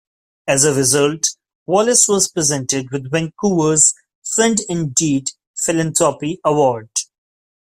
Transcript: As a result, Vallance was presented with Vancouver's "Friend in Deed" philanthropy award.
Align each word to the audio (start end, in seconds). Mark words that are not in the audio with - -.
As 0.47 0.63
a 0.63 0.73
result, 0.73 1.27
Vallance 1.69 2.07
was 2.07 2.27
presented 2.27 2.89
with 2.89 3.11
Vancouver's 3.11 3.93
"Friend 4.33 4.57
in 4.67 4.93
Deed" 4.93 5.27
philanthropy 5.55 6.39
award. 6.43 6.89